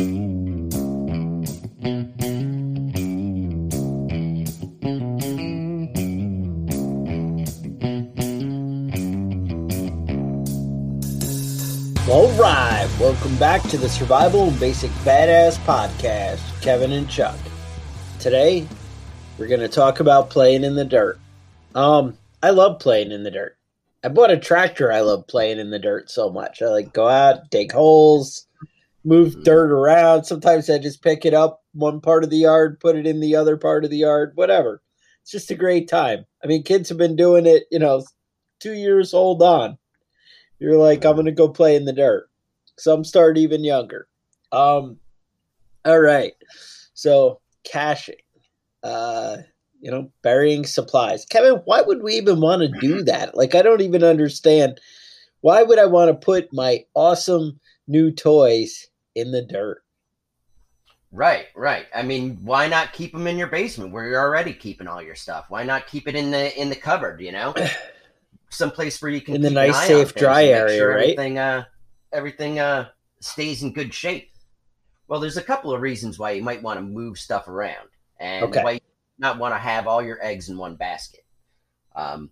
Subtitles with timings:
[0.00, 0.06] All
[12.38, 17.36] right, welcome back to the Survival and Basic Badass Podcast, Kevin and Chuck.
[18.18, 18.66] Today,
[19.36, 21.18] we're going to talk about playing in the dirt.
[21.74, 23.58] Um, I love playing in the dirt.
[24.02, 24.90] I bought a tractor.
[24.90, 26.62] I love playing in the dirt so much.
[26.62, 28.46] I like go out, dig holes,
[29.04, 30.24] move dirt around.
[30.24, 33.36] Sometimes I just pick it up one part of the yard, put it in the
[33.36, 34.82] other part of the yard, whatever.
[35.22, 36.24] It's just a great time.
[36.42, 38.04] I mean, kids have been doing it, you know,
[38.60, 39.78] two years old on.
[40.58, 42.28] You're like, I'm gonna go play in the dirt.
[42.78, 44.08] Some start even younger.
[44.52, 44.98] Um,
[45.84, 46.34] all right.
[46.94, 48.16] So caching,
[48.82, 49.38] uh,
[49.80, 51.24] you know, burying supplies.
[51.24, 53.36] Kevin, why would we even want to do that?
[53.36, 54.80] Like, I don't even understand.
[55.40, 57.58] Why would I want to put my awesome
[57.88, 59.82] new toys in the dirt?
[61.12, 61.86] Right, right.
[61.94, 65.16] I mean, why not keep them in your basement where you're already keeping all your
[65.16, 65.46] stuff?
[65.48, 67.20] Why not keep it in the in the cupboard?
[67.20, 67.54] You know,
[68.50, 71.18] someplace where you can In the keep nice, safe, dry area, sure right?
[71.18, 71.64] Everything, uh,
[72.12, 72.88] everything uh,
[73.20, 74.30] stays in good shape.
[75.08, 77.88] Well, there's a couple of reasons why you might want to move stuff around,
[78.20, 78.62] and Okay.
[78.62, 78.80] why you
[79.18, 81.24] not want to have all your eggs in one basket.
[81.96, 82.30] Um,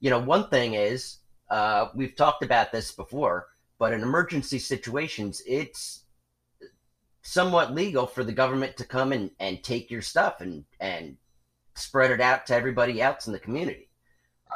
[0.00, 1.18] you know, one thing is
[1.50, 3.48] uh, we've talked about this before,
[3.78, 6.03] but in emergency situations, it's
[7.24, 11.16] somewhat legal for the government to come and, and take your stuff and and
[11.74, 13.88] spread it out to everybody else in the community.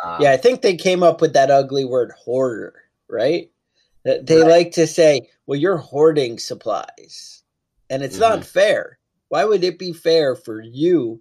[0.04, 2.74] Um, Yeah, I think they came up with that ugly word hoarder,
[3.08, 3.50] right?
[4.04, 4.48] That They Right.
[4.48, 7.42] like to say, well, you're hoarding supplies.
[7.90, 8.44] And it's not Mhm.
[8.44, 8.98] fair.
[9.30, 11.20] Why would it be fair for you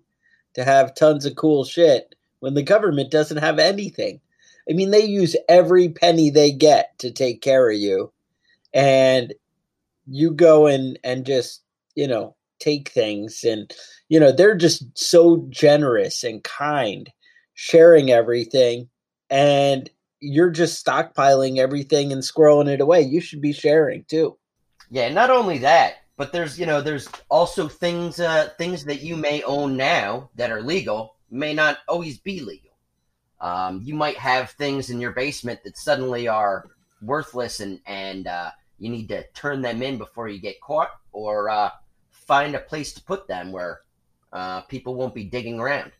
[0.53, 4.21] to have tons of cool shit when the government doesn't have anything?
[4.69, 8.11] I mean, they use every penny they get to take care of you.
[8.73, 9.33] And
[10.07, 11.63] you go and, and just,
[11.95, 13.43] you know, take things.
[13.43, 13.71] And,
[14.09, 17.11] you know, they're just so generous and kind
[17.53, 18.89] sharing everything
[19.29, 23.01] and you're just stockpiling everything and squirreling it away.
[23.01, 24.37] You should be sharing too.
[24.89, 29.15] Yeah, not only that, but there's you know there's also things uh, things that you
[29.15, 32.71] may own now that are legal may not always be legal.
[33.39, 36.65] Um, you might have things in your basement that suddenly are
[37.01, 41.49] worthless and and uh, you need to turn them in before you get caught, or
[41.49, 41.69] uh,
[42.11, 43.81] find a place to put them where
[44.33, 45.91] uh, people won't be digging around.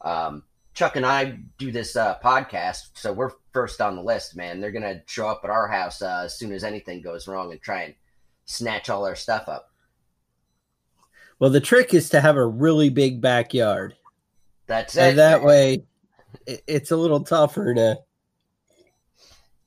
[0.00, 4.60] Um, Chuck and I do this uh, podcast, so we're first on the list, man.
[4.60, 7.60] They're gonna show up at our house uh, as soon as anything goes wrong and
[7.60, 7.94] try and
[8.44, 9.72] snatch all our stuff up.
[11.38, 13.94] Well, the trick is to have a really big backyard.
[14.66, 15.00] That's it.
[15.00, 15.84] And that way
[16.46, 17.98] it's a little tougher to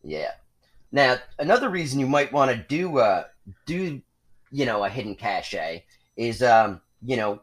[0.03, 0.31] Yeah.
[0.91, 3.25] Now, another reason you might want to do uh
[3.65, 4.01] do
[4.51, 5.81] you know a hidden cache
[6.17, 7.41] is um you know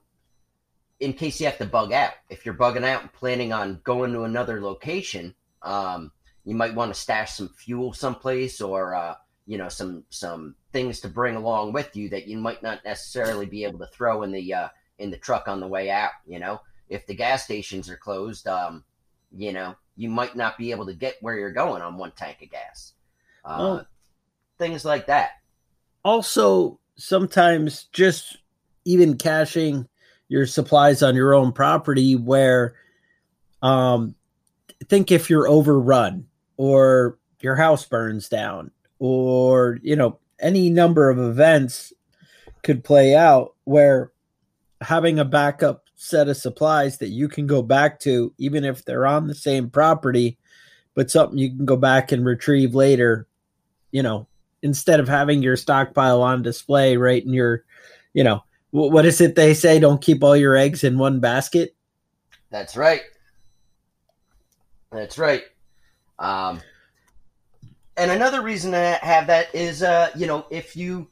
[1.00, 2.12] in case you have to bug out.
[2.28, 6.12] If you're bugging out and planning on going to another location, um
[6.44, 9.14] you might want to stash some fuel someplace or uh
[9.46, 13.46] you know some some things to bring along with you that you might not necessarily
[13.46, 14.68] be able to throw in the uh
[14.98, 16.60] in the truck on the way out, you know.
[16.88, 18.84] If the gas stations are closed, um
[19.34, 22.42] you know, you might not be able to get where you're going on one tank
[22.42, 22.92] of gas.
[23.44, 23.84] Uh, Oh.
[24.58, 25.30] Things like that.
[26.04, 28.38] also sometimes just
[28.84, 29.86] even caching
[30.28, 32.74] your supplies on your own property where
[33.62, 34.14] um
[34.88, 36.26] think if you're overrun
[36.56, 41.92] or your house burns down or you know any number of events
[42.64, 44.10] could play out where
[44.80, 49.06] having a backup set of supplies that you can go back to even if they're
[49.06, 50.36] on the same property
[50.98, 53.28] but something you can go back and retrieve later
[53.92, 54.26] you know
[54.62, 57.62] instead of having your stockpile on display right in your
[58.14, 58.42] you know
[58.72, 61.74] what is it they say don't keep all your eggs in one basket?
[62.50, 63.00] That's right.
[64.90, 65.44] That's right.
[66.18, 66.60] Um
[67.96, 71.08] and another reason to have that is uh you know if you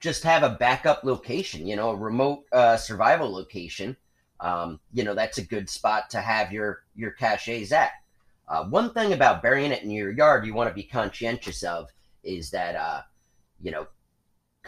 [0.00, 3.96] just have a backup location you know a remote uh, survival location
[4.40, 7.92] um, you know that's a good spot to have your your caches at
[8.48, 11.88] uh, one thing about burying it in your yard you want to be conscientious of
[12.24, 13.02] is that uh,
[13.60, 13.86] you know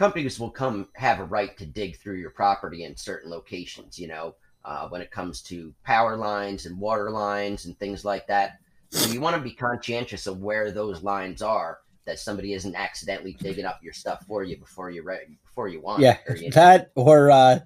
[0.01, 3.99] companies will come have a right to dig through your property in certain locations.
[3.99, 4.35] You know,
[4.65, 8.59] uh, when it comes to power lines and water lines and things like that.
[8.91, 13.35] So you want to be conscientious of where those lines are, that somebody isn't accidentally
[13.35, 16.01] digging up your stuff for you before you ready before you want.
[16.01, 16.55] Yeah, or, you know.
[16.55, 17.61] that or uh,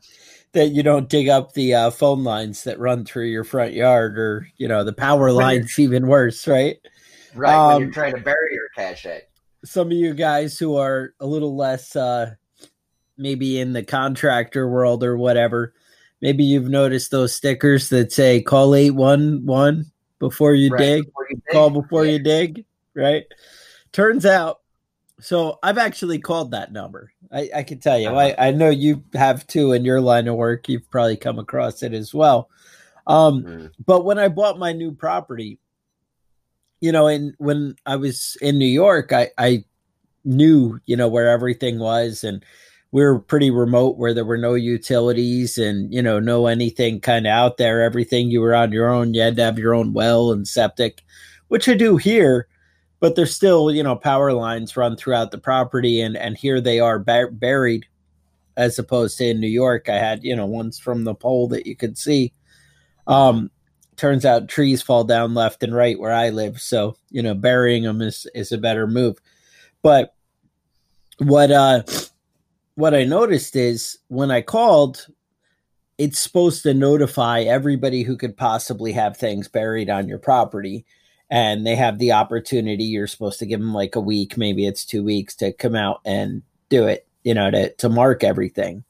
[0.55, 4.19] that you don't dig up the uh, phone lines that run through your front yard,
[4.19, 5.75] or you know the power lines.
[5.79, 6.79] Even worse, right?
[7.35, 9.07] Right um, when you're trying to bury your cache
[9.65, 12.33] some of you guys who are a little less uh
[13.17, 15.73] maybe in the contractor world or whatever
[16.21, 21.37] maybe you've noticed those stickers that say call 811 before you, right, dig, before you
[21.37, 22.13] dig call before yeah.
[22.13, 22.65] you dig
[22.95, 23.25] right
[23.93, 24.61] turns out
[25.21, 28.35] so i've actually called that number i, I can tell you uh-huh.
[28.39, 31.83] I, I know you have too in your line of work you've probably come across
[31.83, 32.49] it as well
[33.07, 33.71] um, mm.
[33.85, 35.59] but when i bought my new property
[36.85, 39.65] you know, and when I was in New York, I, I
[40.23, 42.45] knew, you know, where everything was and
[42.93, 47.27] we were pretty remote where there were no utilities and, you know, no anything kind
[47.27, 47.81] of out there.
[47.81, 49.15] Everything you were on your own.
[49.15, 51.03] You had to have your own well and septic,
[51.49, 52.49] which I do here,
[53.01, 56.81] but there's still, you know, power lines run throughout the property and, and here they
[56.81, 57.87] are bar- buried
[58.57, 59.89] as opposed to in New York.
[59.89, 62.33] I had, you know, ones from the pole that you could see.
[63.07, 63.51] Um,
[63.97, 66.61] turns out trees fall down left and right where I live.
[66.61, 69.19] So, you know, burying them is, is a better move.
[69.83, 70.15] But
[71.19, 71.83] what, uh,
[72.75, 75.07] what I noticed is when I called,
[75.99, 80.87] it's supposed to notify everybody who could possibly have things buried on your property.
[81.31, 82.85] And they have the opportunity.
[82.85, 86.01] You're supposed to give them like a week, maybe it's two weeks to come out
[86.05, 88.85] and do it, you know, to, to mark everything.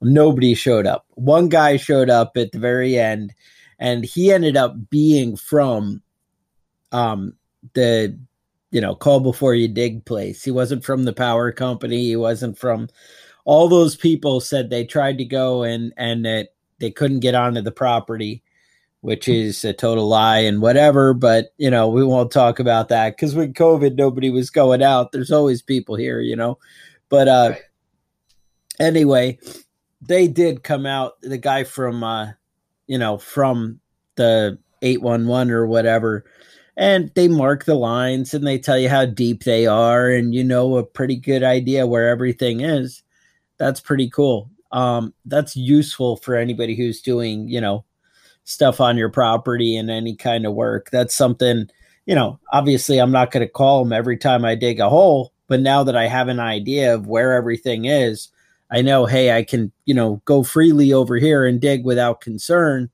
[0.00, 1.06] Nobody showed up.
[1.14, 3.34] One guy showed up at the very end
[3.78, 6.02] and he ended up being from
[6.92, 7.34] um
[7.74, 8.18] the
[8.70, 12.58] you know call before you dig place he wasn't from the power company he wasn't
[12.58, 12.88] from
[13.44, 17.60] all those people said they tried to go and and that they couldn't get onto
[17.60, 18.42] the property
[19.06, 19.32] which hmm.
[19.32, 23.34] is a total lie and whatever but you know we won't talk about that because
[23.34, 26.58] with covid nobody was going out there's always people here you know
[27.08, 27.60] but uh right.
[28.80, 29.38] anyway
[30.02, 32.32] they did come out the guy from uh
[32.86, 33.80] you know, from
[34.16, 36.24] the 811 or whatever.
[36.76, 40.44] And they mark the lines and they tell you how deep they are and you
[40.44, 43.02] know a pretty good idea where everything is.
[43.58, 44.50] That's pretty cool.
[44.72, 47.84] Um, that's useful for anybody who's doing, you know,
[48.46, 50.88] stuff on your property and any kind of work.
[50.90, 51.68] That's something,
[52.06, 55.32] you know, obviously I'm not going to call them every time I dig a hole,
[55.48, 58.28] but now that I have an idea of where everything is,
[58.70, 62.88] I know, hey, I can, you know, go freely over here and dig without concern.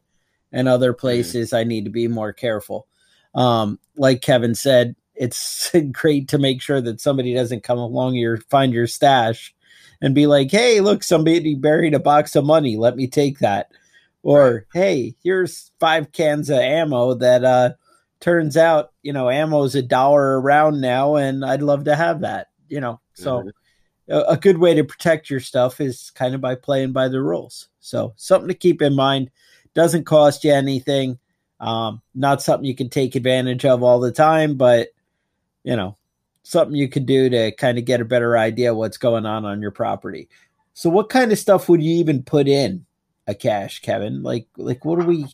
[0.54, 1.00] And other mm-hmm.
[1.00, 1.54] places.
[1.54, 2.86] I need to be more careful.
[3.34, 8.36] Um, like Kevin said, it's great to make sure that somebody doesn't come along your
[8.36, 9.54] find your stash
[10.02, 12.76] and be like, hey, look, somebody buried a box of money.
[12.76, 13.70] Let me take that.
[14.22, 17.70] Or, hey, here's five cans of ammo that uh
[18.20, 22.48] turns out, you know, ammo's a dollar around now, and I'd love to have that.
[22.68, 23.48] You know, so mm-hmm
[24.12, 27.68] a good way to protect your stuff is kind of by playing by the rules.
[27.80, 29.30] So something to keep in mind.
[29.74, 31.18] Doesn't cost you anything.
[31.60, 34.88] Um, not something you can take advantage of all the time, but
[35.64, 35.96] you know,
[36.42, 39.62] something you could do to kind of get a better idea what's going on on
[39.62, 40.28] your property.
[40.74, 42.84] So, what kind of stuff would you even put in
[43.26, 44.22] a cache, Kevin?
[44.22, 45.26] Like, like what do we?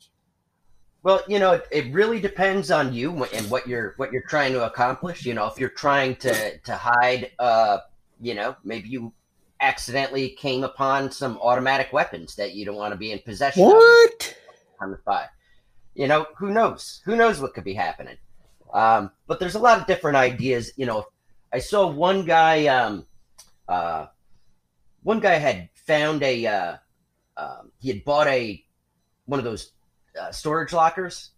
[1.03, 4.53] Well, you know, it, it really depends on you and what you're what you're trying
[4.53, 5.25] to accomplish.
[5.25, 7.79] You know, if you're trying to to hide uh,
[8.21, 9.13] you know, maybe you
[9.61, 14.37] accidentally came upon some automatic weapons that you don't want to be in possession what?
[14.81, 14.99] of.
[15.05, 15.31] What?
[15.95, 17.01] You know, who knows?
[17.05, 18.17] Who knows what could be happening?
[18.73, 20.73] Um, but there's a lot of different ideas.
[20.77, 21.07] You know,
[21.53, 22.67] I saw one guy.
[22.67, 23.07] Um,
[23.69, 24.07] uh,
[25.03, 26.77] one guy had found a uh,
[27.39, 28.63] um, he had bought a
[29.27, 29.73] one of those
[30.21, 31.31] uh, storage lockers.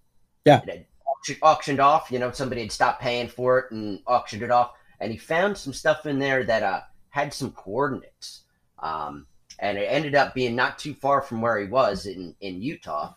[0.45, 0.61] Yeah.
[0.62, 2.11] It had auction, auctioned off.
[2.11, 5.57] You know, somebody had stopped paying for it and auctioned it off, and he found
[5.57, 6.80] some stuff in there that uh,
[7.11, 8.42] had some coordinates.
[8.78, 9.26] Um,
[9.59, 13.14] and it ended up being not too far from where he was in in Utah.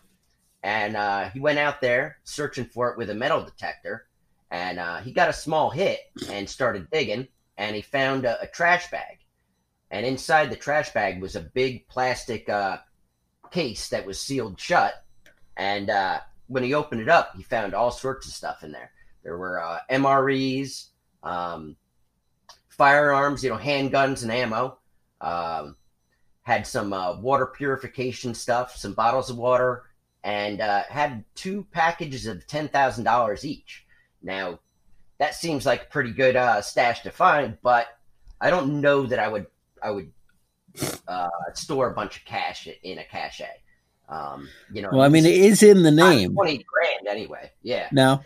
[0.62, 4.06] And uh, he went out there searching for it with a metal detector,
[4.50, 6.00] and uh, he got a small hit
[6.30, 9.18] and started digging, and he found a, a trash bag,
[9.94, 12.78] and inside the trash bag was a big plastic uh,
[13.52, 15.04] case that was sealed shut,
[15.56, 18.90] and uh, when he opened it up, he found all sorts of stuff in there.
[19.22, 20.86] There were uh, MREs,
[21.22, 21.76] um,
[22.70, 24.78] firearms, you know, handguns and ammo.
[25.20, 25.76] Um,
[26.42, 29.84] had some uh, water purification stuff, some bottles of water,
[30.24, 33.86] and uh, had two packages of ten thousand dollars each.
[34.20, 34.58] Now,
[35.18, 37.96] that seems like a pretty good uh, stash to find, but
[38.40, 39.46] I don't know that I would
[39.84, 40.10] I would
[41.06, 43.42] uh, store a bunch of cash in a cache.
[44.08, 46.34] Um, you know, Well, I mean, it is in the name.
[46.34, 47.50] twenty grand anyway.
[47.62, 48.20] Yeah, No,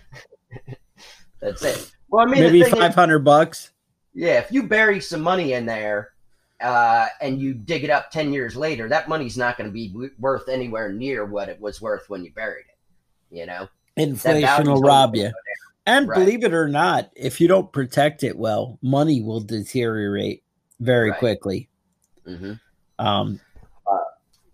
[1.40, 1.90] that's it.
[2.08, 3.72] Well, I mean, maybe the thing is- five hundred bucks.
[4.14, 6.10] yeah, if you bury some money in there
[6.60, 9.88] uh, and you dig it up 10 years later, that money's not going to be
[9.90, 13.36] w- worth anywhere near what it was worth when you buried it.
[13.38, 13.68] You know?
[13.96, 15.30] Inflation will rob you.
[15.86, 16.18] And Right.
[16.18, 20.42] believe it or not, if you don't protect it well, money will deteriorate
[20.80, 21.18] very Right.
[21.18, 21.68] quickly.
[22.26, 22.60] Mhm.
[22.98, 23.40] Um,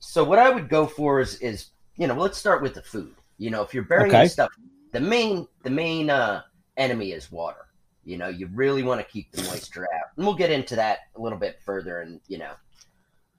[0.00, 3.14] So what I would go for is, is, you know, let's start with the food.
[3.38, 4.28] You know, if you're burying Okay.
[4.28, 4.50] stuff,
[4.92, 6.42] the main, the main uh,
[6.76, 7.66] enemy is water.
[8.04, 10.10] You know, you really want to keep the moisture out.
[10.16, 12.52] And we'll get into that a little bit further in, you know,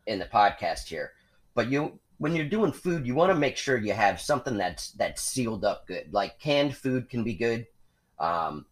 [0.08, 1.12] in the podcast here.
[1.54, 4.92] But you when you're doing food, you want to make sure you have something that's
[4.92, 6.12] that's sealed up good.
[6.12, 7.68] Like canned food can be good.
[8.20, 8.65] Um,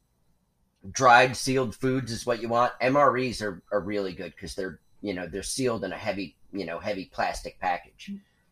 [0.91, 2.73] dried sealed foods is what you want.
[2.81, 6.65] MREs are, are really good because they're you know they're sealed in a heavy you
[6.65, 8.11] know heavy plastic package.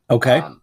[0.10, 0.40] okay.
[0.40, 0.62] Um,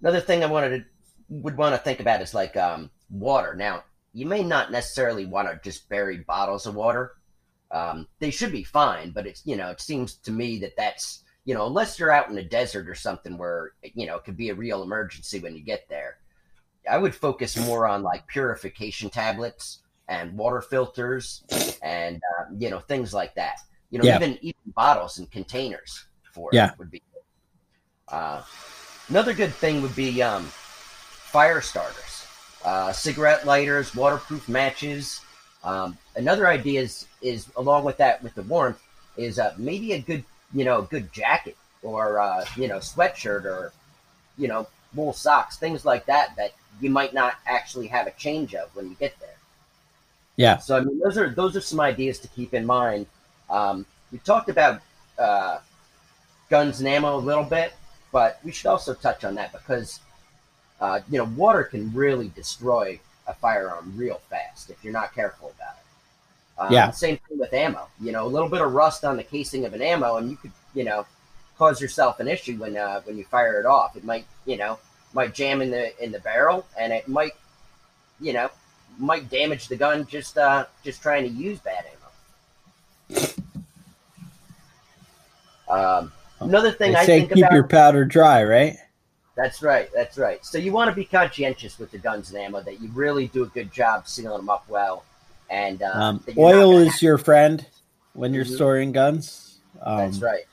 [0.00, 0.84] another thing I wanted to
[1.28, 3.54] would want to think about is like um, water.
[3.54, 7.12] Now, you may not necessarily want to just bury bottles of water.
[7.70, 11.22] Um, they should be fine, but it's you know it seems to me that that's
[11.44, 14.36] you know unless you're out in the desert or something where you know it could
[14.36, 16.18] be a real emergency when you get there.
[16.88, 21.42] I would focus more on like purification tablets and water filters
[21.82, 23.56] and uh, you know things like that.
[23.90, 24.16] You know Yeah.
[24.16, 26.66] even even bottles and containers for Yeah.
[26.66, 27.02] it would be.
[28.08, 28.42] Uh,
[29.08, 32.26] another good thing would be um, fire starters,
[32.64, 35.20] uh, cigarette lighters, waterproof matches.
[35.64, 38.82] Um, another idea is, is along with that, with the warmth,
[39.16, 43.72] is uh, maybe a good, you know, good jacket or uh, you know, sweatshirt or
[44.36, 48.54] you know, wool socks, things like that that you might not actually have a change
[48.54, 49.33] of when you get there.
[50.36, 50.58] Yeah.
[50.58, 53.06] So I mean, those are those are some ideas to keep in mind.
[53.48, 54.80] Um, we talked about
[55.18, 55.58] uh,
[56.50, 57.72] guns and ammo a little bit,
[58.12, 60.00] but we should also touch on that because
[60.80, 65.52] uh, you know water can really destroy a firearm real fast if you're not careful
[65.56, 66.60] about it.
[66.60, 66.90] Um, Yeah.
[66.90, 67.88] Same thing with ammo.
[68.00, 70.36] You know, a little bit of rust on the casing of an ammo, and you
[70.36, 71.06] could you know
[71.58, 73.96] cause yourself an issue when uh, when you fire it off.
[73.96, 74.78] It might you know
[75.12, 77.32] might jam in the in the barrel, and it might
[78.20, 78.50] you know
[78.98, 81.84] might damage the gun just uh, just trying to use bad
[85.68, 86.00] ammo.
[86.00, 88.76] Um, another thing They I say think keep about your powder dry, right?
[89.36, 89.88] that's right.
[89.92, 90.44] That's right.
[90.44, 93.42] So you want to be conscientious with the guns and ammo that you really do
[93.42, 95.04] a good job sealing them up well,
[95.50, 97.66] and uh, Um, that you're not oil is your friend
[98.12, 98.54] when you're Mhm.
[98.54, 99.58] storing guns.
[99.82, 100.44] Um, that's right.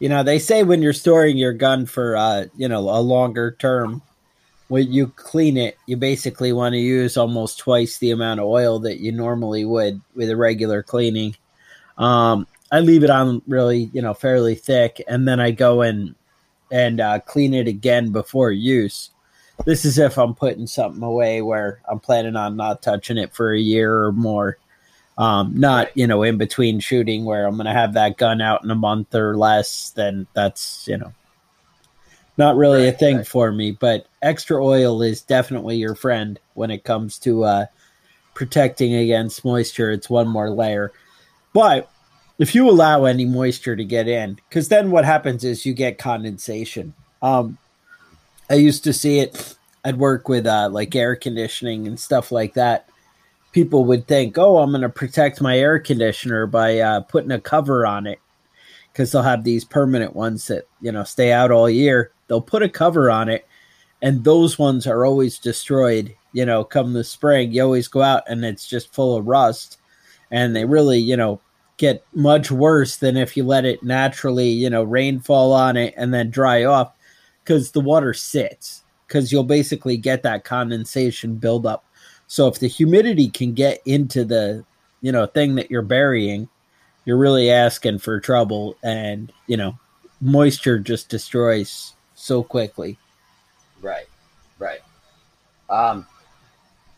[0.00, 3.52] You know, they say when you're storing your gun for uh, you know, a longer
[3.52, 4.02] term,
[4.68, 8.78] when you clean it, you basically want to use almost twice the amount of oil
[8.80, 11.34] that you normally would with a regular cleaning.
[11.96, 16.14] Um, I leave it on really, you know, fairly thick, and then I go in
[16.70, 19.10] and uh, clean it again before use.
[19.64, 23.52] This is if I'm putting something away where I'm planning on not touching it for
[23.52, 24.58] a year or more.
[25.16, 28.62] Um, not you know in between shooting where I'm going to have that gun out
[28.62, 29.90] in a month or less.
[29.90, 31.12] Then that's you know
[32.38, 33.26] not really a thing right.
[33.26, 33.72] for me.
[33.72, 37.66] But extra oil is definitely your friend when it comes to uh,
[38.34, 39.90] protecting against moisture.
[39.90, 40.92] It's one more layer.
[41.52, 41.90] But
[42.38, 45.98] if you allow any moisture to get in, because then what happens is you get
[45.98, 46.94] condensation.
[47.20, 47.58] Um,
[48.48, 49.56] I used to see it.
[49.84, 52.88] I'd work with uh, like air conditioning and stuff like that.
[53.52, 57.40] People would think, "Oh, I'm going to protect my air conditioner by uh, putting a
[57.40, 58.20] cover on it,"
[58.92, 62.12] because they'll have these permanent ones that you know stay out all year.
[62.28, 63.46] They'll put a cover on it,
[64.00, 66.14] and those ones are always destroyed.
[66.32, 69.78] You know, come the spring, you always go out and it's just full of rust,
[70.30, 71.40] and they really, you know,
[71.78, 76.12] get much worse than if you let it naturally, you know, rainfall on it and
[76.12, 76.92] then dry off
[77.42, 81.84] because the water sits because you'll basically get that condensation buildup.
[82.26, 84.64] So if the humidity can get into the,
[85.00, 86.48] you know, thing that you're burying,
[87.06, 89.78] you're really asking for trouble and, you know,
[90.20, 92.98] moisture just destroys so quickly.
[93.80, 94.06] Right.
[94.58, 94.80] Right.
[95.70, 96.06] Um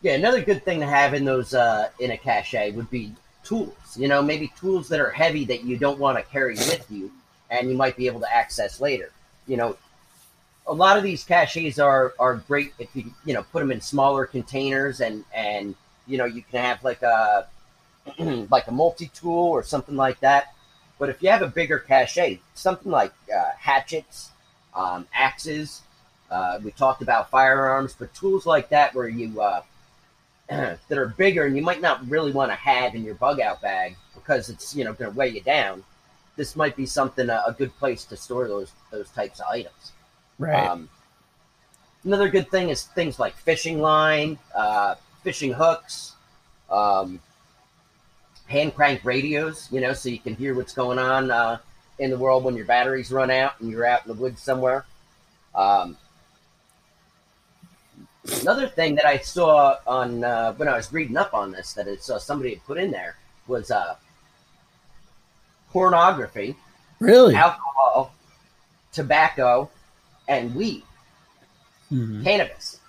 [0.01, 3.13] yeah, another good thing to have in those uh in a cache would be
[3.43, 3.95] tools.
[3.95, 7.11] You know, maybe tools that are heavy that you don't want to carry with you
[7.49, 9.11] and you might be able to access later.
[9.47, 9.77] You know,
[10.65, 13.81] a lot of these caches are are great if you you know put them in
[13.81, 15.75] smaller containers and and
[16.07, 17.47] you know you can have like a
[18.49, 20.53] like a multi tool or something like that.
[20.97, 24.30] But if you have a bigger cache, something like uh, hatchets,
[24.75, 25.81] um, axes,
[26.29, 29.61] uh, we talked about firearms, but tools like that where you uh,
[30.49, 33.61] that are bigger and you might not really want to have in your bug out
[33.61, 35.83] bag because it's you know going to weigh you down.
[36.37, 39.91] This might be something uh, a good place to store those those types of items.
[40.39, 40.67] Right.
[40.67, 40.89] Um,
[42.03, 46.15] another good thing is things like fishing line, uh, fishing hooks,
[46.69, 47.19] um,
[48.47, 51.57] hand crank radios, you know, so you can hear what's going on uh,
[52.01, 54.85] in the world when your batteries run out and you're out in the woods somewhere.
[55.53, 55.95] Um,
[58.41, 61.87] another thing that I saw on uh, when I was reading up on this that
[61.87, 63.17] I saw somebody had put in there
[63.47, 63.95] was uh,
[65.69, 66.55] pornography,
[66.99, 68.15] really, alcohol,
[68.91, 69.69] tobacco,
[70.27, 70.83] and weed,
[71.91, 72.23] mm-hmm.
[72.23, 72.79] cannabis.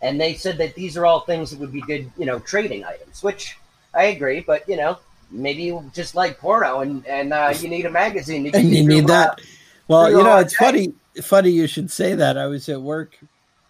[0.00, 2.84] And they said that these are all things that would be good, you know, trading
[2.84, 3.56] items, which
[3.92, 4.96] I agree, but you know,
[5.30, 8.50] maybe you just like porno and, and uh, you need a magazine.
[8.54, 9.40] and you need that.
[9.88, 10.64] well, you know, it's day.
[10.64, 12.36] funny, funny you should say that.
[12.38, 13.18] I was at work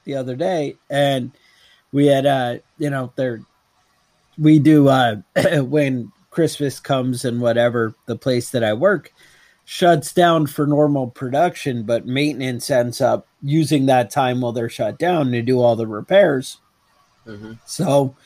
[0.05, 1.33] the other day and
[1.93, 3.43] we had, uh, you know, there,
[4.39, 5.17] we do, uh,
[5.61, 9.13] when Christmas comes and whatever, the place that I work,
[9.65, 14.99] shuts down for normal production, but maintenance ends up using that time while they're shut
[14.99, 16.59] down to do all the repairs.
[17.27, 17.53] Mm-hmm.
[17.67, 18.17] So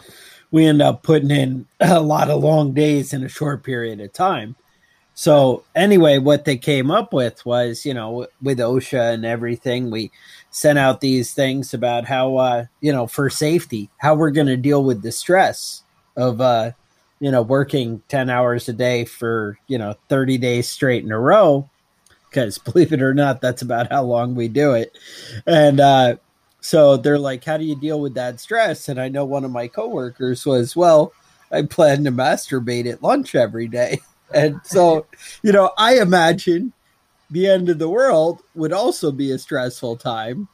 [0.54, 4.12] we end up putting in a lot of long days in a short period of
[4.12, 4.54] time.
[5.14, 10.12] So anyway, what they came up with was, you know, with OSHA and everything, we
[10.50, 14.56] sent out these things about how, uh, you know, for safety, how we're going to
[14.56, 15.82] deal with the stress
[16.16, 16.70] of, uh,
[17.18, 21.18] you know, working 10 hours a day for, you know, 30 days straight in a
[21.18, 21.68] row.
[22.30, 24.96] Because believe it or not, that's about how long we do it.
[25.46, 26.16] And uh,
[26.64, 28.88] so they're like, how do you deal with that stress?
[28.88, 31.12] And I know one of my coworkers was, well,
[31.52, 34.00] I plan to masturbate at lunch every day.
[34.32, 35.06] And so,
[35.42, 36.72] you know, I imagine
[37.30, 40.48] the end of the world would also be a stressful time.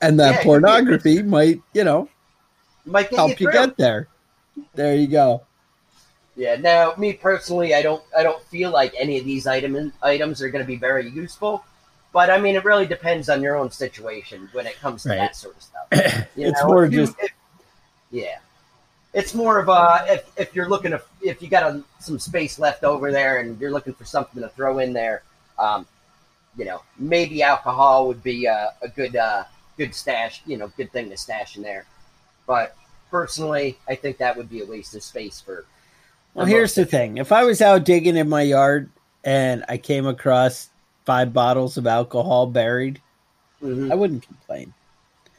[0.00, 2.08] And that yeah, pornography might, you know,
[2.84, 4.08] might help you, you get there.
[4.74, 5.42] There you go.
[6.34, 6.56] Yeah.
[6.56, 10.48] Now, me personally, I don't I don't feel like any of these item items are
[10.48, 11.62] going to be very useful.
[12.12, 15.16] But I mean, it really depends on your own situation when it comes to right.
[15.16, 16.28] that sort of stuff.
[16.36, 17.30] You it's know, more just if,
[18.10, 18.38] yeah.
[19.14, 22.58] It's more of a if, if you're looking to if you got a, some space
[22.58, 25.22] left over there and you're looking for something to throw in there,
[25.58, 25.86] um,
[26.56, 29.44] you know, maybe alcohol would be a, a good uh,
[29.76, 31.86] good stash, you know, good thing to stash in there.
[32.46, 32.76] But
[33.10, 35.64] personally, I think that would be a waste of space for
[36.34, 38.90] well, here's the thing: if I was out digging in my yard
[39.24, 40.70] and I came across
[41.04, 43.00] five bottles of alcohol buried,
[43.62, 43.90] mm-hmm.
[43.90, 44.72] I wouldn't complain.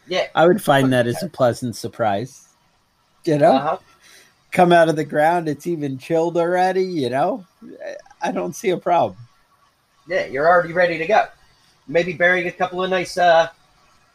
[0.07, 2.47] Yeah, I would find that as a pleasant surprise.
[3.25, 3.77] You know, uh-huh.
[4.51, 6.83] come out of the ground, it's even chilled already.
[6.83, 7.45] You know,
[8.21, 9.19] I don't see a problem.
[10.07, 11.25] Yeah, you're already ready to go.
[11.87, 13.47] Maybe bury a couple of nice uh,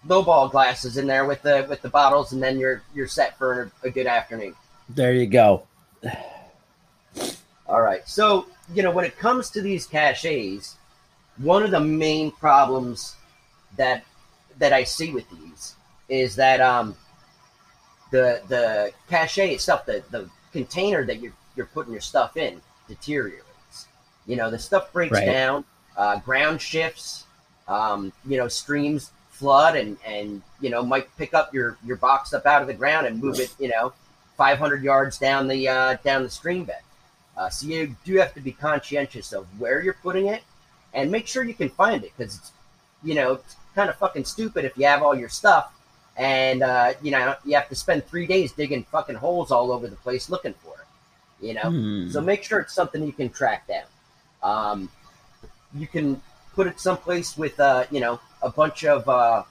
[0.07, 3.71] lowball glasses in there with the with the bottles, and then you're you're set for
[3.83, 4.55] a good afternoon.
[4.89, 5.65] There you go.
[7.67, 8.07] All right.
[8.09, 10.77] So, you know, when it comes to these caches,
[11.39, 13.17] one of the main problems
[13.77, 14.05] that
[14.59, 15.75] that I see with these
[16.09, 16.97] is that um
[18.11, 23.45] the the cache itself, the the container that you're you're putting your stuff in deteriorates.
[24.27, 25.27] You know, the stuff breaks right.
[25.27, 25.65] down,
[25.97, 27.25] uh, ground shifts,
[27.67, 32.33] um, you know, streams flood and and you know might pick up your your box
[32.33, 33.93] up out of the ground and move it, you know,
[34.37, 36.81] 500 yards down the uh, down the stream bed.
[37.37, 40.43] Uh, so you do have to be conscientious of where you're putting it
[40.95, 42.53] and make sure you can find it because it's,
[43.03, 45.73] you know, it's kind of fucking stupid if you have all your stuff
[46.17, 49.87] and, uh, you know, you have to spend three days digging fucking holes all over
[49.87, 51.71] the place looking for it, you know?
[51.71, 52.11] Hmm.
[52.11, 53.87] So make sure it's something you can track down.
[54.43, 54.91] Um,
[55.75, 56.21] you can
[56.55, 59.45] put it someplace with, uh, you know, a bunch of uh,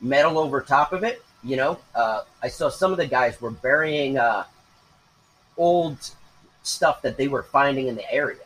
[0.00, 1.22] metal over top of it.
[1.44, 4.44] You know, uh, I saw some of the guys were burying uh,
[5.56, 5.98] old
[6.62, 8.38] stuff that they were finding in the area.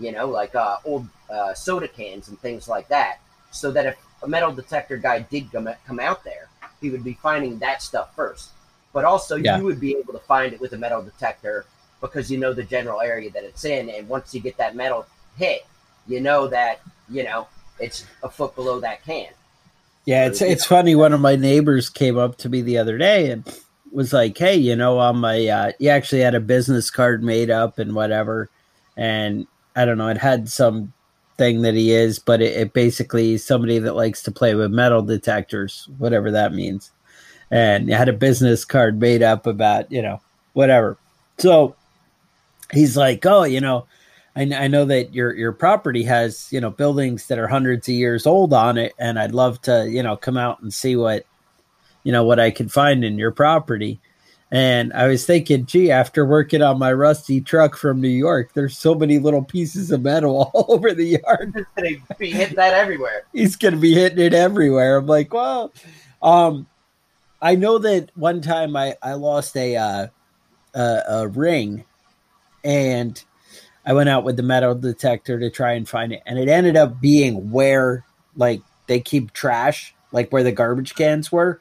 [0.00, 3.96] you know, like uh, old uh, soda cans and things like that, so that if
[4.22, 6.48] a metal detector guy did come, come out there,
[6.80, 8.50] he would be finding that stuff first.
[8.92, 9.58] But also, yeah.
[9.58, 11.64] you would be able to find it with a metal detector
[12.00, 13.88] because you know the general area that it's in.
[13.90, 15.64] And once you get that metal hit,
[16.08, 17.46] you know that, you know,
[17.78, 19.28] it's a foot below that can.
[20.06, 20.94] Yeah, it's it's funny.
[20.94, 23.44] One of my neighbors came up to me the other day and
[23.92, 27.50] was like, "Hey, you know, I'm a uh, he actually had a business card made
[27.50, 28.48] up and whatever,
[28.96, 30.92] and I don't know, it had some
[31.40, 34.70] thing that he is, but it, it basically is somebody that likes to play with
[34.70, 36.90] metal detectors, whatever that means,
[37.50, 40.20] and had a business card made up about you know
[40.52, 40.98] whatever.
[41.38, 41.76] So
[42.72, 43.86] he's like, "Oh, you know."
[44.36, 47.94] I, I know that your your property has you know buildings that are hundreds of
[47.94, 51.26] years old on it, and I'd love to you know come out and see what
[52.04, 53.98] you know what I could find in your property.
[54.52, 58.76] And I was thinking, gee, after working on my rusty truck from New York, there's
[58.76, 61.52] so many little pieces of metal all over the yard.
[61.54, 63.24] He's gonna be hitting that everywhere.
[63.32, 64.96] He's gonna be hitting it everywhere.
[64.96, 65.72] I'm like, well,
[66.20, 66.66] um,
[67.40, 70.06] I know that one time I I lost a uh,
[70.74, 71.84] a, a ring,
[72.64, 73.22] and
[73.86, 76.76] I went out with the metal detector to try and find it, and it ended
[76.76, 81.60] up being where like they keep trash, like where the garbage cans were.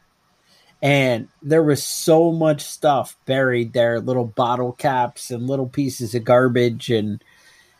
[0.82, 6.24] And there was so much stuff buried there, little bottle caps and little pieces of
[6.24, 7.22] garbage and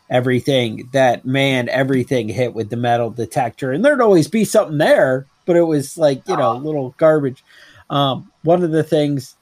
[0.10, 3.72] everything that man, everything hit with the metal detector.
[3.72, 7.44] And there'd always be something there, but it was like, you know, little garbage.
[7.90, 9.36] Um, one of the things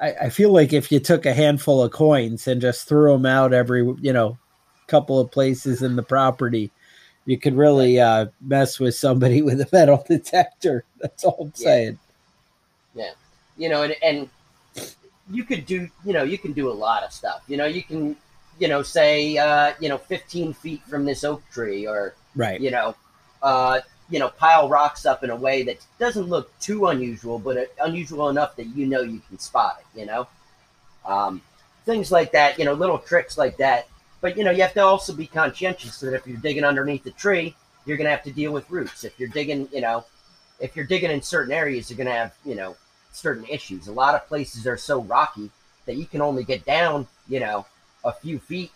[0.00, 3.26] I, I feel like if you took a handful of coins and just threw them
[3.26, 4.38] out every, you know,
[4.86, 6.70] couple of places in the property,
[7.26, 10.84] you could really uh, mess with somebody with a metal detector.
[11.00, 11.64] That's all I'm yeah.
[11.64, 11.98] saying.
[12.94, 13.12] Yeah,
[13.56, 14.28] you know, and, and
[15.30, 17.42] you could do, you know, you can do a lot of stuff.
[17.48, 18.16] You know, you can,
[18.58, 22.70] you know, say, uh, you know, 15 feet from this oak tree, or right, you
[22.70, 22.94] know,
[23.42, 23.80] uh,
[24.10, 28.28] you know, pile rocks up in a way that doesn't look too unusual, but unusual
[28.28, 30.00] enough that you know you can spot it.
[30.00, 30.26] You know,
[31.04, 31.42] um,
[31.84, 32.58] things like that.
[32.58, 33.88] You know, little tricks like that
[34.24, 37.10] but you know, you have to also be conscientious that if you're digging underneath the
[37.10, 37.54] tree,
[37.84, 39.04] you're going to have to deal with roots.
[39.04, 40.06] If you're digging, you know,
[40.58, 42.74] if you're digging in certain areas, you're going to have, you know,
[43.14, 43.88] certain issues.
[43.88, 45.50] A lot of places are so rocky
[45.86, 47.66] that you can only get down, you know,
[48.04, 48.70] a few feet,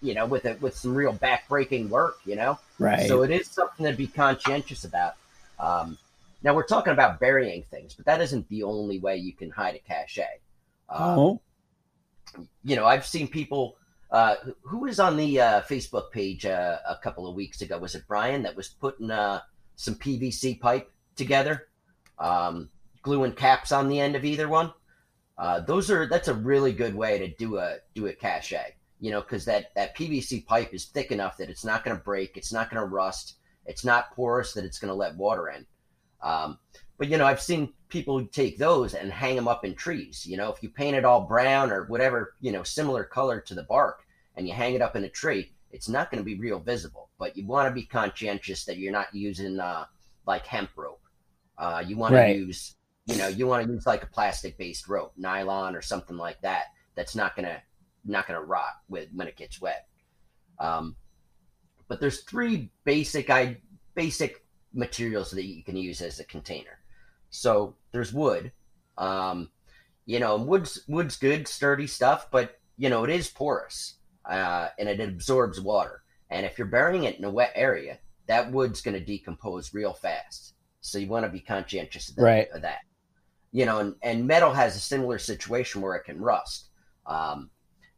[0.00, 2.58] you know, with it with some real backbreaking work, you know.
[2.78, 3.06] Right.
[3.06, 5.14] So it is something to be conscientious about.
[5.58, 5.98] Um,
[6.42, 9.76] now we're talking about burying things, but that isn't the only way you can hide
[9.76, 10.18] a cache.
[10.88, 11.40] Um, oh.
[12.64, 13.76] You know, I've seen people
[14.12, 17.78] uh, who was on the uh, Facebook page uh, a couple of weeks ago?
[17.78, 19.40] Was it Brian that was putting uh,
[19.76, 21.66] some PVC pipe together,
[22.18, 22.68] um,
[23.02, 24.72] gluing caps on the end of either one?
[25.38, 28.54] Uh, those are that's a really good way to do a do a cache.
[29.00, 32.02] You know, because that that PVC pipe is thick enough that it's not going to
[32.02, 33.36] break, it's not going to rust,
[33.66, 35.66] it's not porous that it's going to let water in.
[36.22, 36.58] Um,
[36.98, 40.24] but you know, I've seen people take those and hang them up in trees.
[40.24, 43.54] You know, if you paint it all brown or whatever, you know, similar color to
[43.54, 46.38] the bark, and you hang it up in a tree, it's not going to be
[46.38, 47.10] real visible.
[47.18, 49.86] But you want to be conscientious that you're not using uh,
[50.26, 51.02] like hemp rope.
[51.58, 52.32] Uh, you want right.
[52.32, 55.82] to use, you know, you want to use like a plastic based rope, nylon or
[55.82, 56.66] something like that.
[56.94, 57.60] That's not gonna
[58.04, 59.86] not gonna rot with when it gets wet.
[60.58, 60.96] Um,
[61.88, 63.58] but there's three basic I
[63.94, 66.78] basic materials that you can use as a container.
[67.30, 68.52] So there's wood.
[68.98, 69.50] Um,
[70.06, 74.88] you know, wood's wood's good, sturdy stuff, but you know it is porous uh, and
[74.88, 76.02] it absorbs water.
[76.30, 79.92] And if you're burying it in a wet area, that wood's going to decompose real
[79.92, 80.54] fast.
[80.80, 82.22] So you want to be conscientious of that.
[82.22, 82.48] Right.
[82.54, 82.80] Of that.
[83.52, 86.68] You know, and, and metal has a similar situation where it can rust.
[87.06, 87.50] Um,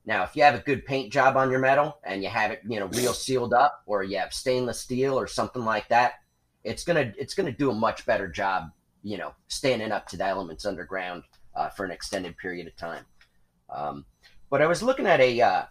[0.07, 2.61] now, if you have a good paint job on your metal and you have it,
[2.69, 6.15] you know, real sealed up, or you have stainless steel or something like that,
[6.63, 8.71] it's gonna it's gonna do a much better job,
[9.03, 11.23] you know, standing up to the elements underground
[11.55, 13.05] uh, for an extended period of time.
[13.71, 14.05] Um,
[14.51, 15.65] but I was looking at a uh,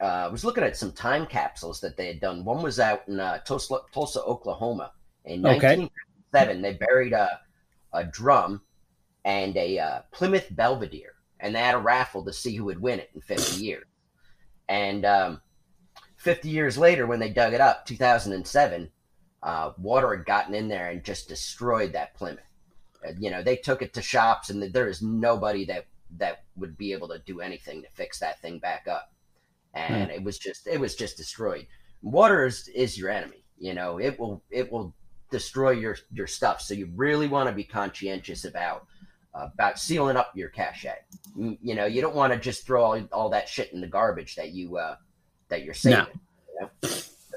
[0.00, 2.44] uh, I was looking at some time capsules that they had done.
[2.44, 4.92] One was out in uh, Tulsa, Tulsa, Oklahoma.
[5.26, 5.76] In okay.
[5.76, 7.40] 1957, they buried a,
[7.92, 8.62] a drum
[9.24, 13.00] and a uh, Plymouth Belvedere, and they had a raffle to see who would win
[13.00, 13.84] it in 50 years.
[14.68, 15.40] And um,
[16.16, 18.90] 50 years later, when they dug it up, 2007,
[19.42, 22.44] uh, water had gotten in there and just destroyed that Plymouth.
[23.06, 25.86] Uh, you know, they took it to shops, and there is nobody that
[26.18, 29.12] that would be able to do anything to fix that thing back up
[29.74, 30.10] and hmm.
[30.10, 31.66] it was just it was just destroyed.
[32.02, 33.44] Water is, is your enemy.
[33.58, 34.94] You know, it will it will
[35.30, 36.60] destroy your your stuff.
[36.60, 38.86] So you really want to be conscientious about
[39.34, 40.86] uh, about sealing up your cache.
[41.36, 44.36] You know, you don't want to just throw all, all that shit in the garbage
[44.36, 44.96] that you uh,
[45.48, 46.06] that you're saving.
[46.48, 46.88] You know?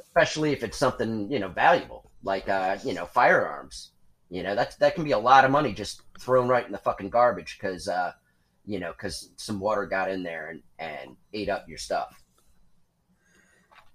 [0.05, 3.91] Especially if it's something you know valuable, like uh, you know firearms.
[4.29, 6.77] You know that's that can be a lot of money just thrown right in the
[6.79, 8.13] fucking garbage because uh,
[8.65, 12.23] you know because some water got in there and and ate up your stuff.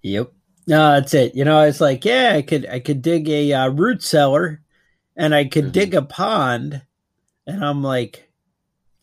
[0.01, 0.31] Yep.
[0.69, 1.33] No, that's it.
[1.33, 4.61] You know, it's like, yeah, I could I could dig a uh, root cellar,
[5.15, 5.71] and I could mm-hmm.
[5.71, 6.83] dig a pond,
[7.47, 8.29] and I'm like,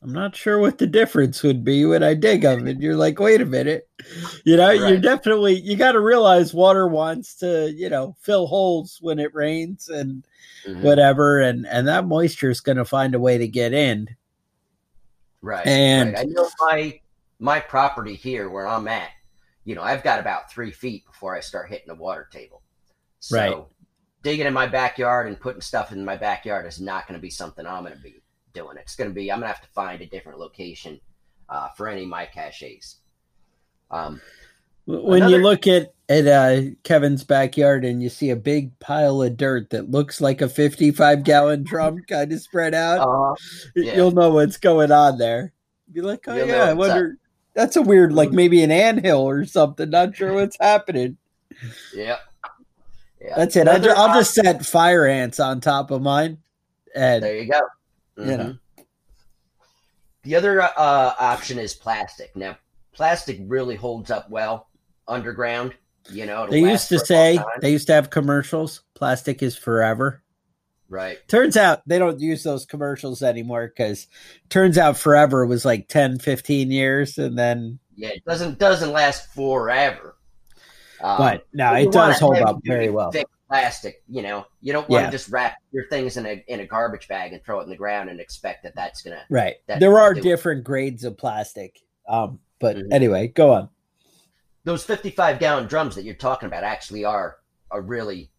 [0.01, 2.69] I'm not sure what the difference would be when I dig them.
[2.69, 3.89] And you're like, wait a minute,
[4.45, 4.79] you know, right.
[4.79, 9.35] you're definitely you got to realize water wants to, you know, fill holes when it
[9.35, 10.25] rains and
[10.65, 10.83] mm-hmm.
[10.83, 14.09] whatever, and and that moisture is going to find a way to get in.
[15.43, 15.67] Right.
[15.67, 16.21] And right.
[16.21, 17.01] I know my
[17.41, 19.11] my property here where I'm at
[19.67, 22.63] you know, I've got about three feet before I start hitting the water table.
[23.19, 23.65] So right.
[24.23, 27.31] digging in my backyard and putting stuff in my backyard is not going to be
[27.31, 28.23] something I'm going to be
[28.55, 28.77] doing.
[28.79, 31.01] It's going to be, I'm going to have to find a different location
[31.49, 32.99] uh, for any of my caches.
[33.91, 34.21] Um,
[34.87, 35.37] when another...
[35.37, 39.71] you look at at uh, Kevin's backyard and you see a big pile of dirt
[39.71, 43.35] that looks like a 55 gallon drum kind of spread out, uh,
[43.75, 43.97] yeah.
[43.97, 45.53] you'll know what's going on there.
[45.93, 47.19] Be like, oh you'll yeah, I wonder.
[47.21, 47.26] Up.
[47.57, 49.88] That's a weird, like maybe an anthill or something.
[49.88, 51.16] Not sure what's happening.
[51.95, 52.19] Yeah.
[53.19, 53.35] yeah.
[53.35, 53.62] That's it.
[53.62, 56.37] Another I'll, just set fire ants on top of mine.
[56.95, 57.62] And there you go.
[58.19, 58.31] Mm-hmm.
[58.31, 58.57] You know.
[60.23, 62.37] The other uh, option is plastic.
[62.37, 62.59] Now,
[62.92, 64.69] plastic really holds up well
[65.09, 65.73] underground.
[66.11, 68.83] You know, they used to say they used to have commercials.
[68.95, 70.23] Plastic is forever.
[70.88, 71.18] Right.
[71.29, 74.07] Turns out they don't use those commercials anymore because
[74.49, 79.33] turns out forever was like 10, 15 years and then Yeah, it doesn't doesn't last
[79.35, 80.16] forever.
[81.01, 83.11] Um, but no, it does hold up very well.
[83.11, 84.46] Thick plastic, you know.
[84.61, 85.07] You don't want yeah.
[85.07, 87.70] to just wrap your things in a in a garbage bag and throw it in
[87.70, 89.57] the ground and expect that that's going to Right.
[89.66, 90.64] There are different it.
[90.64, 91.81] grades of plastic.
[92.09, 92.92] Um but mm-hmm.
[92.92, 93.68] anyway, go on.
[94.64, 97.38] Those 55 gallon drums that you're talking about actually are
[97.70, 98.31] are really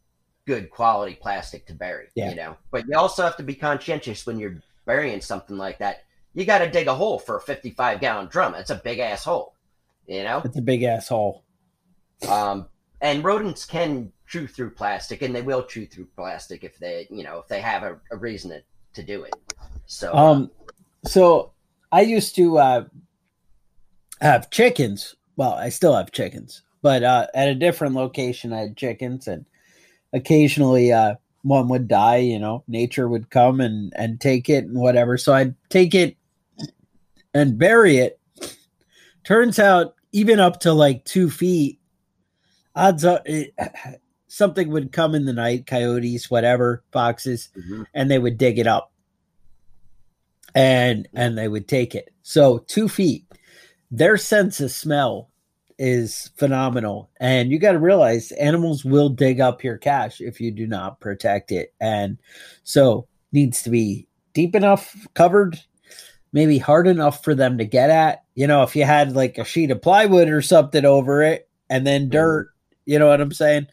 [0.47, 2.07] good quality plastic to bury.
[2.15, 2.29] Yeah.
[2.31, 4.55] You know, but you also have to be conscientious when you're
[4.86, 6.05] burying something like that.
[6.33, 8.55] You got to dig a hole for a 55 gallon drum.
[8.55, 9.53] It's a big ass hole.
[10.07, 11.43] You know, it's a big ass hole.
[12.27, 12.67] Um,
[13.01, 17.23] and rodents can chew through plastic, and they will chew through plastic if they, you
[17.23, 18.62] know, if they have a, a reason to,
[18.93, 19.36] to do it.
[19.86, 20.51] So, um,
[21.05, 21.51] so
[21.91, 22.86] I used to uh,
[24.21, 25.15] have chickens.
[25.36, 29.45] Well, I still have chickens, but uh, at a different location, I had chickens, and
[30.13, 32.17] occasionally uh, one would die.
[32.17, 35.17] You know, nature would come and and take it and whatever.
[35.17, 36.17] So I'd take it
[37.34, 38.20] and bury it.
[39.24, 41.80] Turns out, even up to like two feet,
[42.76, 43.54] odds are it,
[44.28, 47.84] something would come in the night, coyotes, whatever, foxes, mm-hmm.
[47.93, 48.91] and they would dig it up,
[50.56, 52.13] and and they would take it.
[52.22, 53.26] So two feet,
[53.91, 55.30] their sense of smell
[55.80, 57.10] is phenomenal.
[57.20, 61.00] And you got to realize animals will dig up your cache if you do not
[61.00, 61.74] protect it.
[61.80, 62.18] And
[62.63, 65.60] so needs to be deep enough covered,
[66.34, 68.24] maybe hard enough for them to get at.
[68.36, 71.86] You know, if you had like a sheet of plywood or something over it and
[71.86, 72.12] then mm-hmm.
[72.12, 72.50] dirt,
[72.86, 73.68] you know what I'm saying?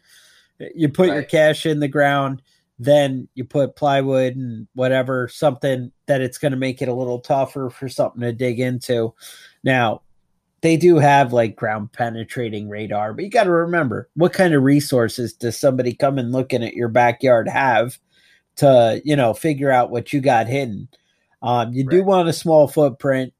[0.73, 1.15] You put right.
[1.15, 2.41] your cache in the ground,
[2.77, 7.19] then you put plywood and whatever, something that it's going to make it a little
[7.19, 9.13] tougher for something to dig into.
[9.63, 10.01] Now,
[10.65, 14.63] they do have like ground penetrating radar, but you got to remember what kind of
[14.63, 17.99] resources does somebody come and looking at your backyard have
[18.55, 20.87] to, you know, figure out what you got hidden.
[21.43, 21.91] Um, you right.
[21.91, 23.31] do want a small footprint.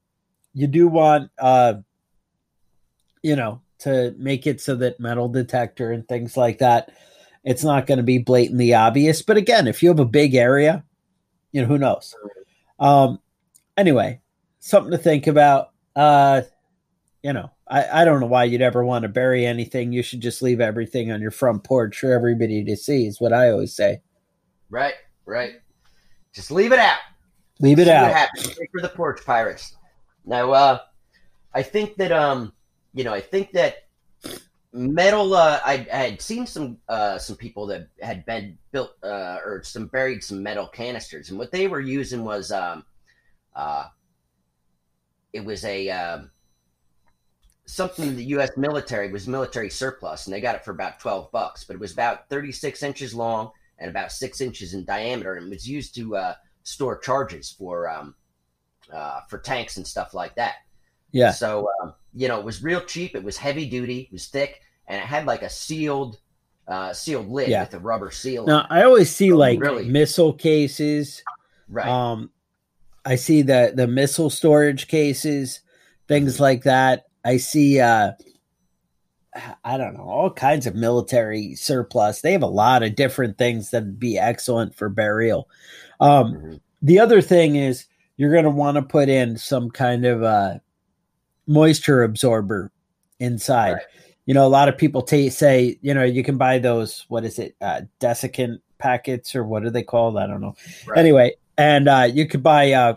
[0.54, 1.74] You do want, uh,
[3.22, 6.92] you know, to make it so that metal detector and things like that,
[7.42, 9.22] it's not going to be blatantly obvious.
[9.22, 10.84] But again, if you have a big area,
[11.50, 12.14] you know, who knows?
[12.78, 13.18] Um,
[13.76, 14.20] anyway,
[14.60, 15.70] something to think about.
[15.96, 16.42] Uh,
[17.26, 19.92] you know, I, I don't know why you'd ever want to bury anything.
[19.92, 23.32] You should just leave everything on your front porch for everybody to see, is what
[23.32, 24.00] I always say.
[24.70, 25.54] Right, right.
[26.32, 27.00] Just leave it out.
[27.58, 28.04] Leave it see out.
[28.04, 28.58] What happens.
[28.70, 29.74] for the porch pirates.
[30.24, 30.78] Now, uh,
[31.52, 32.52] I think that um,
[32.94, 33.88] you know, I think that
[34.72, 35.34] metal.
[35.34, 39.64] Uh, I, I had seen some uh some people that had been built uh or
[39.64, 42.84] some buried some metal canisters, and what they were using was um,
[43.56, 43.86] uh,
[45.32, 46.30] it was a um
[47.66, 48.50] something the U.S.
[48.56, 51.64] military was military surplus, and they got it for about twelve bucks.
[51.64, 55.46] But it was about thirty six inches long and about six inches in diameter, and
[55.46, 58.14] it was used to uh, store charges for um,
[58.92, 60.56] uh, for tanks and stuff like that.
[61.12, 61.32] Yeah.
[61.32, 63.14] So um, you know, it was real cheap.
[63.14, 64.00] It was heavy duty.
[64.00, 66.18] It was thick, and it had like a sealed
[66.68, 67.62] uh, sealed lid yeah.
[67.62, 68.46] with a rubber seal.
[68.46, 71.22] Now I always see so like really, missile cases.
[71.68, 71.86] Right.
[71.86, 72.30] Um,
[73.04, 75.60] I see the the missile storage cases,
[76.08, 77.05] things like that.
[77.26, 78.12] I see uh
[79.64, 82.20] I don't know, all kinds of military surplus.
[82.20, 85.48] They have a lot of different things that'd be excellent for burial.
[86.00, 86.54] Um, mm-hmm.
[86.82, 87.86] The other thing is
[88.16, 90.62] you're going to want to put in some kind of a
[91.46, 92.72] moisture absorber
[93.18, 93.72] inside.
[93.72, 93.82] Right.
[94.24, 97.24] You know, a lot of people t- say, you know, you can buy those, what
[97.24, 100.16] is it, uh, desiccant packets or what are they called?
[100.16, 100.54] I don't know.
[100.86, 100.98] Right.
[100.98, 102.94] Anyway, and uh, you could buy uh,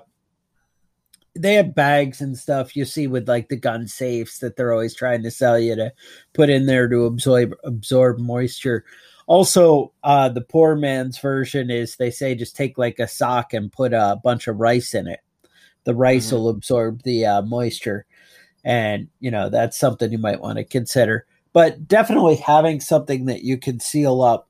[1.35, 4.95] they have bags and stuff you see with like the gun safes that they're always
[4.95, 5.93] trying to sell you to
[6.33, 8.85] put in there to absorb absorb moisture.
[9.27, 13.71] Also, uh, the poor man's version is they say just take like a sock and
[13.71, 15.19] put a bunch of rice in it.
[15.83, 16.35] The rice mm-hmm.
[16.37, 18.05] will absorb the uh, moisture,
[18.63, 21.25] and you know that's something you might want to consider.
[21.53, 24.49] But definitely having something that you can seal up,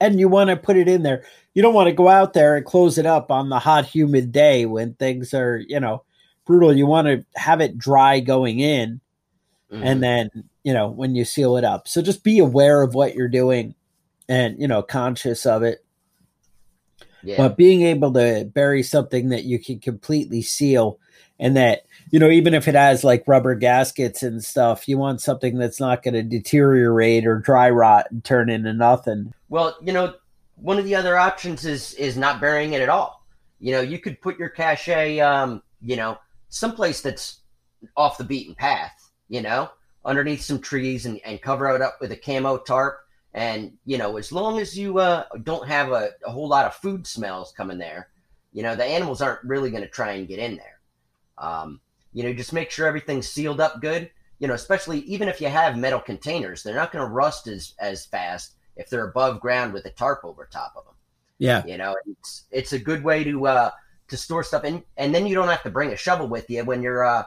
[0.00, 1.24] and you want to put it in there.
[1.54, 4.32] You don't want to go out there and close it up on the hot, humid
[4.32, 6.02] day when things are you know
[6.48, 6.74] brutal.
[6.74, 9.00] You want to have it dry going in,
[9.70, 9.84] mm-hmm.
[9.84, 10.30] and then
[10.64, 11.86] you know when you seal it up.
[11.86, 13.76] So just be aware of what you're doing,
[14.28, 15.84] and you know conscious of it.
[17.22, 17.36] Yeah.
[17.36, 20.98] But being able to bury something that you can completely seal,
[21.38, 25.20] and that you know even if it has like rubber gaskets and stuff, you want
[25.20, 29.34] something that's not going to deteriorate or dry rot and turn into nothing.
[29.50, 30.14] Well, you know,
[30.56, 33.22] one of the other options is is not burying it at all.
[33.60, 37.40] You know, you could put your cachet, um, you know, someplace that's
[37.96, 39.70] off the beaten path, you know,
[40.04, 43.00] underneath some trees and, and cover it up with a camo tarp.
[43.34, 46.74] And, you know, as long as you uh, don't have a, a whole lot of
[46.74, 48.08] food smells coming there,
[48.52, 50.80] you know, the animals aren't really going to try and get in there.
[51.36, 51.80] Um,
[52.12, 54.10] you know, just make sure everything's sealed up good.
[54.40, 57.74] You know, especially even if you have metal containers, they're not going to rust as,
[57.78, 60.94] as fast if they're above ground with a tarp over top of them.
[61.38, 61.64] Yeah.
[61.66, 63.70] You know, it's, it's a good way to, uh,
[64.08, 66.64] to store stuff and and then you don't have to bring a shovel with you
[66.64, 67.24] when you're uh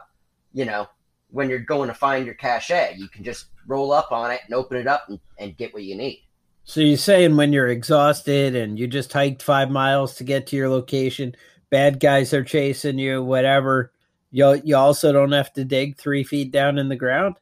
[0.52, 0.88] you know
[1.30, 2.70] when you're going to find your cache.
[2.96, 5.82] You can just roll up on it and open it up and, and get what
[5.82, 6.22] you need.
[6.64, 10.56] So you're saying when you're exhausted and you just hiked five miles to get to
[10.56, 11.34] your location
[11.70, 13.90] bad guys are chasing you whatever
[14.30, 17.36] you you also don't have to dig three feet down in the ground?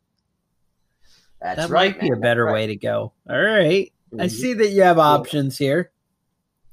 [1.41, 2.53] That's that right might be a better right.
[2.53, 3.13] way to go.
[3.29, 3.93] All right.
[4.13, 4.21] mm-hmm.
[4.21, 5.91] i see that you have options here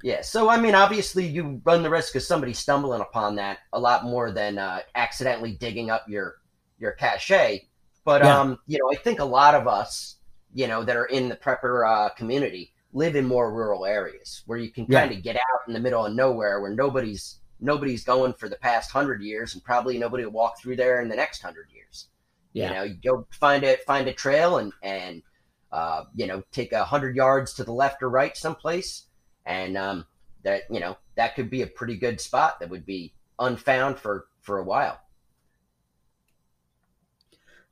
[0.04, 3.80] yeah, so I mean, obviously, you run the risk of somebody stumbling upon that a
[3.80, 6.36] lot more than uh, accidentally digging up your
[6.78, 7.62] your cache.
[8.06, 8.40] But yeah.
[8.40, 10.18] um, you know, I think a lot of us,
[10.54, 14.58] you know, that are in the prepper uh, community live in more rural areas where
[14.58, 18.34] you can kind of get out in the middle of nowhere where nobody's nobody's going
[18.34, 21.42] for the past hundred years, and probably nobody will walk through there in the next
[21.42, 22.08] hundred years.
[22.54, 22.68] Yeah.
[22.68, 25.24] You know, you go find a find a trail and and
[25.72, 29.07] uh, you know take a hundred yards to the left or right someplace
[29.48, 30.06] and um,
[30.44, 34.28] that you know that could be a pretty good spot that would be unfound for
[34.42, 35.00] for a while.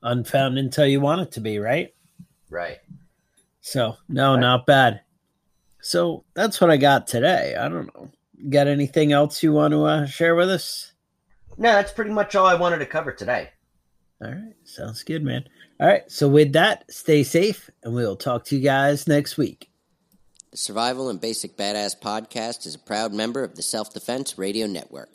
[0.02, 1.94] Unfound until you want it to be, right?
[2.50, 2.78] Right.
[3.60, 4.40] So no, right.
[4.40, 5.02] not bad.
[5.80, 7.54] So that's what I got today.
[7.54, 8.10] I don't know.
[8.48, 10.92] Got anything else you want to uh, share with us?
[11.56, 13.50] No, that's pretty much all I wanted to cover today.
[14.22, 15.44] All right, sounds good, man.
[15.80, 19.70] All right, so with that, stay safe, and we'll talk to you guys next week.
[20.56, 24.66] The Survival and Basic Badass podcast is a proud member of the Self Defense Radio
[24.66, 25.10] Network.